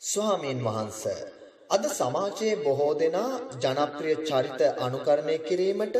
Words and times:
ස්වාමීන් 0.00 0.60
වහන්ස 0.64 1.00
අද 1.70 1.82
සමාජයේ 1.90 2.54
බොහෝ 2.56 2.92
දෙනා 3.00 3.32
ජනප්‍රිය 3.62 4.14
චරිත 4.22 4.62
අනුකරණය 4.78 5.34
කිරීමට 5.40 5.96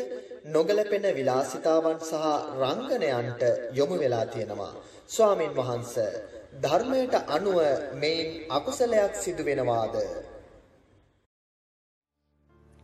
නොගැලපෙන 0.47 1.05
විලාසිතාවන් 1.17 1.99
සහ 2.01 2.23
රංගනයන්ට 2.61 3.43
යොමු 3.73 3.99
වෙලා 3.99 4.27
තියෙනවා. 4.27 4.73
ස්වාමීන් 5.09 5.53
වහන්ස 5.53 5.95
ධර්මයට 6.63 7.15
අනුව 7.29 7.59
මේන් 7.95 8.27
අකුසලයක් 8.51 9.13
සිදු 9.17 9.43
වෙනවාද? 9.45 9.95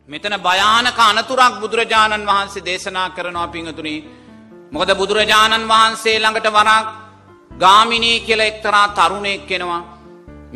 මෙතන 0.09 0.35
භයානක 0.39 0.99
අනතුරක් 1.01 1.53
බුදුරජාණන් 1.61 2.29
වහන්සේ 2.31 2.65
දේශනා 2.65 3.09
කරනවා 3.09 3.49
පිංහතුනි. 3.49 3.97
මොකද 4.71 4.89
බුදුරජාණන් 4.95 5.69
වහන්සේ 5.73 6.17
ළඟට 6.19 6.47
වරක් 6.51 6.87
ගාමිනී 7.57 8.17
කියල 8.21 8.41
එක්තරා 8.41 8.87
තරුණයෙක් 8.95 9.47
කෙනවා. 9.47 9.96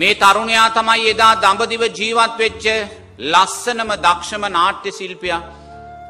මේ 0.02 0.13
තරුණයා 0.15 0.70
තමයි 0.75 1.09
එදා 1.11 1.34
දඹදිව 1.44 1.84
ජීවත් 1.98 2.38
වෙච්ච 2.41 2.66
ලස්සනම 3.31 3.91
දක්ෂම 4.05 4.43
නාට්‍ය 4.49 4.91
ශිල්පිය. 4.91 5.35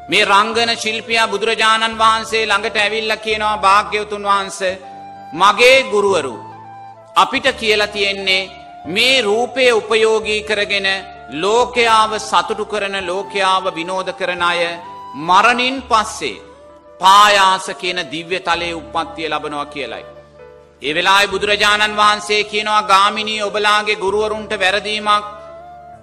මේ 0.09 0.27
රංගන 0.31 0.71
ශිල්පියා 0.83 1.31
බුදුරජාණන් 1.31 1.99
වහන්සේ 2.02 2.43
ළඟට 2.45 2.77
ඇවිල්ල 2.80 3.13
කියනවා 3.25 3.61
භාග්‍යවතුන් 3.66 4.27
වහන්සේ 4.30 4.80
මගේ 5.33 5.80
ගුරුවරු. 5.91 6.35
අපිට 7.16 7.47
කියලා 7.53 7.93
තියෙන්නේ 7.95 8.49
මේ 8.88 9.17
රූපය 9.21 9.66
උපයෝගී 9.71 10.45
කරගෙන 10.49 10.88
ලෝකයාව 11.44 12.11
සතුටු 12.19 12.66
කරන 12.66 12.95
ලෝකයාව 13.09 13.66
විනෝද 13.77 14.09
කරන 14.19 14.44
අය 14.52 14.61
මරණින් 15.27 15.77
පස්සේ 15.89 16.41
පායාස 17.02 17.67
කියන 17.81 17.99
දිව්‍ය 18.11 18.39
තලයේ 18.41 18.77
උපත්තිය 18.80 19.30
ලබනවා 19.30 19.71
කියලයි. 19.75 20.20
ඒ 20.81 20.94
වෙලායි 20.95 21.27
බුදුරජාණන් 21.27 21.95
වහන්සේ 21.95 22.44
කියනවා 22.44 22.84
ගාමිණී 22.84 23.44
ඔබලාගේ 23.44 23.95
ගුරුවරුන්ට 23.95 24.53
වැරදීමක් 24.55 25.26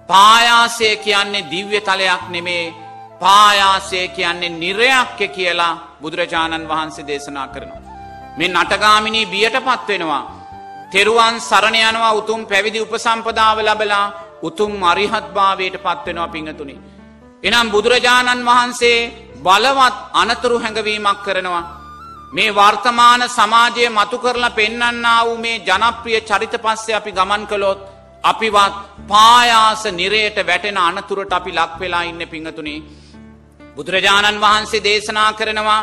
පායාසය 0.09 0.89
කියන්නේ 0.97 1.47
දිව්‍ය 1.47 1.79
තලයක් 1.81 2.23
නෙමේ 2.29 2.73
පායාසය 3.21 4.01
කියන්නේ 4.09 4.55
නිරයක්ක 4.55 5.19
කියලා 5.29 5.79
බුදුරජාණන් 6.01 6.69
වහන්සේ 6.69 7.07
දේශනා 7.07 7.47
කරනවා. 7.47 7.81
මේ 8.37 8.49
නටගාමිණී 8.49 9.25
බියට 9.25 9.57
පත්වෙනවා. 9.59 10.23
තෙරුවන් 10.91 11.35
සරණ 11.39 11.77
යනවා 11.81 12.13
උතුම් 12.13 12.41
පැවිදි 12.45 12.79
උපසම්පදාව 12.79 13.57
ලබලා 13.61 14.05
උතුම් 14.41 14.71
මරිහත්භාවයට 14.77 15.75
පත්වෙනවා 15.77 16.29
පිංහතුනි. 16.29 16.75
එනම් 17.43 17.67
බුදුරජාණන් 17.67 18.47
වහන්සේ 18.47 18.99
බලවත් 19.43 19.95
අනතුරු 20.13 20.57
හැඟවීමක් 20.57 21.19
කරනවා. 21.21 21.78
මේ 22.31 22.51
වර්තමාන 22.51 23.21
සමාජය 23.29 23.89
මතු 23.89 24.17
කරලා 24.17 24.49
පෙන්නන්නා 24.51 25.25
වූ 25.25 25.37
මේ 25.37 25.57
ජනප්‍රිය 25.59 26.19
චරිත 26.21 26.53
පස්සේ 26.57 26.95
අපි 26.95 27.11
ගමන් 27.11 27.43
කළොත් 27.47 27.79
අපිවත් 28.23 28.75
පායාස 29.07 29.83
නිරයට 29.91 30.37
වැටෙන 30.43 30.77
අනතුරට 30.79 31.33
අපි 31.33 31.51
ලක් 31.51 31.73
වෙලා 31.79 32.03
ඉන්න 32.03 32.21
පිංහතුනි. 32.27 32.75
බුදුරජාණන් 33.75 34.41
වහන්සේ 34.41 34.83
දේශනා 34.83 35.31
කරනවා 35.33 35.81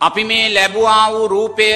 අපි 0.00 0.22
මේ 0.24 0.46
ලැබවා 0.48 1.04
වූ 1.10 1.26
රූපය 1.28 1.68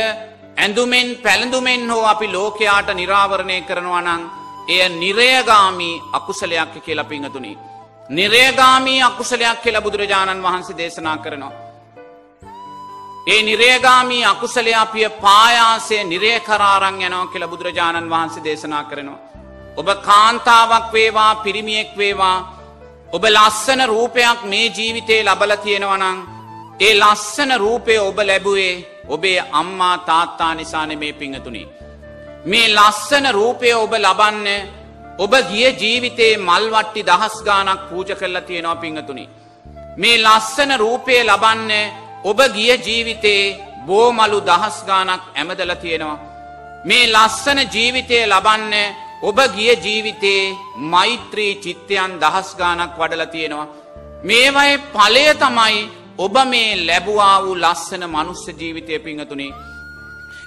ඇඳුමෙන් 0.57 1.09
පැළඳුමෙන් 1.17 1.91
හෝ 1.91 2.05
අපි 2.05 2.27
ලෝකයාට 2.29 2.89
නිරාවරණය 2.93 3.59
කරනවා 3.63 4.03
නං 4.03 4.23
එය 4.69 4.89
නිරයගාමී 4.95 6.03
අකුසලයක් 6.13 6.75
කියලා 6.77 7.05
පිංහතුනි. 7.07 7.59
නිරේගාමී 8.11 9.03
අකුසලයක් 9.03 9.59
කියලා 9.63 9.81
බුදුරජාණන් 9.81 10.43
වහන්සේ 10.43 10.77
දේශනා 10.77 11.19
කරනවා. 11.19 11.74
ඒ 13.27 13.43
නිරේගාමී 13.43 14.25
අකුසලයා 14.25 14.81
අපිය 14.81 15.09
පායාසය 15.21 15.99
නිරය 16.05 16.33
කරාරං 16.41 16.99
යනෝ 17.01 17.27
කියලා 17.27 17.49
බුදුරජාණන් 17.49 18.11
වහන්සේ 18.11 18.45
දේශනා 18.45 18.85
කරනවා. 18.85 19.23
ඔබ 19.77 19.89
කාන්තාවක් 20.03 20.93
වේවා 20.93 21.33
පිරිමියෙක් 21.37 21.91
වේවා 21.97 22.39
ඔබ 23.13 23.25
ලස්සන 23.27 23.81
රූපයක් 23.87 24.45
මේ 24.45 24.67
ජීවිතේ 24.71 25.21
ලබල 25.23 25.57
තියෙනවනං 25.59 26.19
ඒ 26.81 26.93
ලස්සන 26.95 27.51
රූපය 27.57 27.97
ඔබ 28.01 28.19
ලැබුවේ 28.21 28.75
ඔබේ 29.09 29.41
අම්මා 29.53 29.97
තාත්තා 30.01 30.53
නිසාන 30.55 30.93
මේ 30.99 31.13
පිංහතුනි. 31.15 31.65
මේ 32.47 32.69
ලස්සන 32.71 33.27
රූපය 33.33 33.75
ඔබ 33.75 33.93
ලබන්න 33.97 34.49
ඔබ 35.19 35.33
ගිය 35.51 35.67
ජීවිතේ 35.75 36.33
මල්වට්ටි 36.39 37.07
දහස් 37.07 37.37
ගානක් 37.43 37.81
පූජ 37.89 38.09
කරලා 38.13 38.43
තියෙනවා 38.43 38.77
පිංහතුනි. 38.77 39.29
මේ 39.97 40.17
ලස්සන 40.19 40.71
රූපය 40.77 41.23
ලබන්න 41.23 41.73
ඔබ 42.25 42.39
ගිය 42.55 42.73
ජීවිතේ 42.79 43.43
බෝමලු 43.87 44.39
දහස් 44.49 44.77
ගානක් 44.89 45.23
ඇමදල 45.33 45.73
තියෙනවා. 45.83 46.23
මේ 46.85 47.11
ලස්සන 47.15 47.59
ජීවිතය 47.75 48.19
ලබන්න 48.25 48.75
ඔබ 49.23 49.39
ගිය 49.57 49.73
ජීවිතේ 49.85 50.55
මෛත්‍රී 50.93 51.53
චිත්තයන් 51.65 52.13
දහස් 52.23 52.49
ගානක් 52.61 52.95
වඩල 53.01 53.25
තියෙනවා. 53.35 53.73
මේවයි 54.25 54.73
පලය 54.95 55.27
තමයි 55.43 55.77
ඔබ 56.19 56.35
මේ 56.53 56.71
ලැබවා 56.87 57.37
වූ 57.45 57.57
ලස්සන 57.57 58.03
මනුස්ස 58.07 58.45
ජීවිතය 58.61 58.99
පිංහතුනි. 58.99 59.49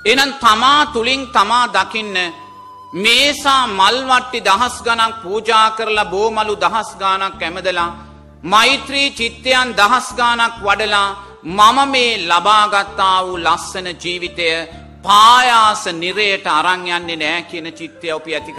එනම් 0.06 0.32
තමා 0.44 0.82
තුළින් 0.94 1.24
තමා 1.36 1.66
දකින්න 1.68 2.18
මේසා 2.96 3.64
මල්වට්ටි 3.70 4.40
දහස් 4.42 4.76
ගනක් 4.86 5.14
පූජා 5.24 5.68
කරලා 5.78 6.12
බෝමලු 6.14 6.54
දහස් 6.56 6.90
ගානක් 7.02 7.42
ඇමදලා 7.42 7.96
මෛත්‍රී 8.44 9.09
චිත්තයන් 9.12 9.70
දහස් 9.80 10.08
ගානක් 10.20 10.56
වඩලා 10.66 11.08
මම 11.47 11.78
මේ 11.90 12.18
ලබාගත්තා 12.24 13.18
වූ 13.24 13.38
ලස්සන 13.40 13.88
ජීවිතය 13.96 14.47
පායාස 15.03 15.84
නිරයට 15.94 16.47
අරංයන්නේ 16.50 17.16
නෑ 17.16 17.44
කියන 17.44 17.68
චිත්තය 17.74 18.12
ඔපි 18.12 18.35
ඇති 18.35 18.53